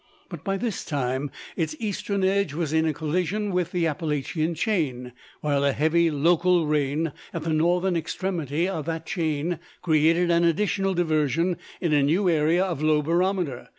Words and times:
But 0.29 0.43
by 0.43 0.57
this 0.57 0.83
time 0.83 1.29
its 1.55 1.75
eastern 1.77 2.23
edge 2.23 2.55
was 2.55 2.73
in 2.73 2.91
collision 2.91 3.51
with 3.51 3.71
the 3.71 3.85
Appalachian 3.85 4.55
chain; 4.55 5.13
while 5.41 5.63
a 5.63 5.73
heavy 5.73 6.09
local 6.09 6.65
rain 6.65 7.11
at 7.35 7.43
the 7.43 7.53
northern 7.53 7.95
extremity 7.95 8.67
of 8.67 8.85
that 8.85 9.05
chain 9.05 9.59
created 9.83 10.31
an 10.31 10.43
additional 10.43 10.95
diversion 10.95 11.55
in 11.79 11.93
a 11.93 12.01
new 12.01 12.27
area 12.27 12.65
of 12.65 12.81
low 12.81 13.03
barometer. 13.03 13.69